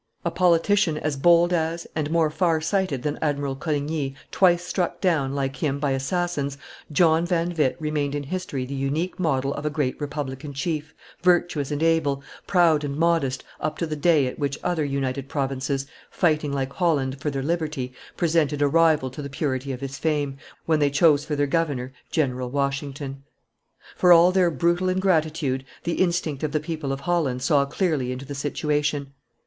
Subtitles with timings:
[0.25, 5.35] A politician as, bold as and more far sighted than Admiral Coligny, twice struck down,
[5.35, 6.57] like him, by assassins,
[6.91, 11.69] John van Witt remained in history the unique model of a great republican chief, virtuous
[11.69, 16.51] and able, proud and modest, up to the day at which other United Provinces, fighting
[16.51, 20.79] like Holland for their liberty, presented a rival to the purity of his fame, when
[20.79, 23.21] they chose for their governor General Washington.
[23.95, 28.25] For all their brutal ingratitude, the instinct of the people of Holland saw clearly into
[28.25, 29.13] the situation.